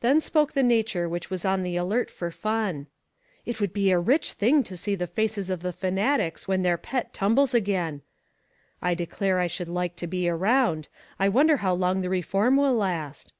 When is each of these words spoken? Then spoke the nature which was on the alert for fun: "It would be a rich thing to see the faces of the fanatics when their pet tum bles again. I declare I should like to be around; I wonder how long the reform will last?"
Then 0.00 0.20
spoke 0.20 0.52
the 0.52 0.62
nature 0.62 1.08
which 1.08 1.30
was 1.30 1.46
on 1.46 1.62
the 1.62 1.78
alert 1.78 2.10
for 2.10 2.30
fun: 2.30 2.88
"It 3.46 3.58
would 3.58 3.72
be 3.72 3.90
a 3.90 3.98
rich 3.98 4.32
thing 4.34 4.62
to 4.64 4.76
see 4.76 4.94
the 4.94 5.06
faces 5.06 5.48
of 5.48 5.62
the 5.62 5.72
fanatics 5.72 6.46
when 6.46 6.60
their 6.60 6.76
pet 6.76 7.14
tum 7.14 7.34
bles 7.34 7.54
again. 7.54 8.02
I 8.82 8.92
declare 8.92 9.38
I 9.40 9.46
should 9.46 9.70
like 9.70 9.96
to 9.96 10.06
be 10.06 10.28
around; 10.28 10.88
I 11.18 11.30
wonder 11.30 11.56
how 11.56 11.72
long 11.72 12.02
the 12.02 12.10
reform 12.10 12.58
will 12.58 12.74
last?" 12.76 13.32